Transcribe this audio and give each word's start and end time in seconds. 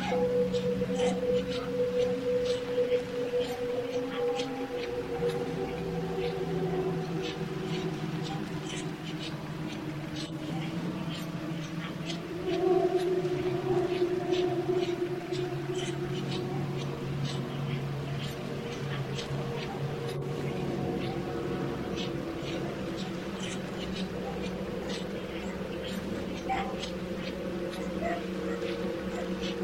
何? 0.00 0.44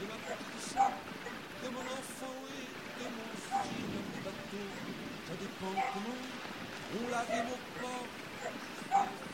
de 0.00 0.06
ma 0.06 0.18
petite 0.26 0.72
soeur, 0.72 0.92
de 1.62 1.68
mon 1.68 1.80
enfant 1.80 2.38
et 2.48 2.66
de 2.98 3.06
mon 3.16 3.30
fils, 3.34 3.70
de 3.82 3.98
mon 4.06 4.18
bateau. 4.24 4.66
Ça 5.26 5.34
dépend 5.40 5.74
comment 5.94 6.20
on 6.94 7.08
l'avait 7.10 7.44
mon 7.44 7.58
corps. 7.80 9.27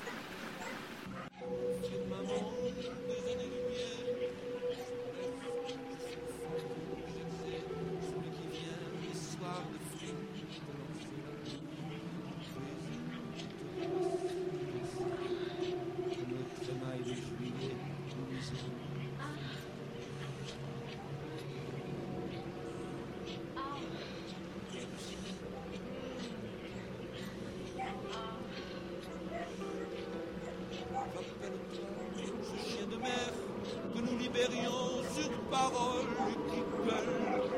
verrions 34.34 35.02
sur 35.14 35.30
parole 35.48 36.06
qui 36.50 36.60
gueule. 36.84 37.53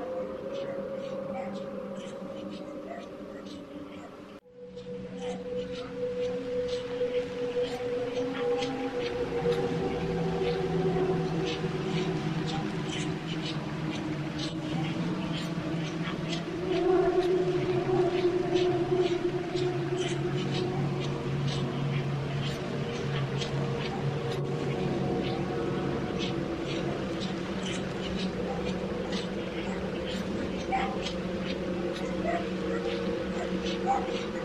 California. 33.96 34.35